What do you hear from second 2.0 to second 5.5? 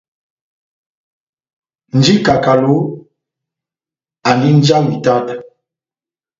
wa ikakalo, andi nja wa itáta.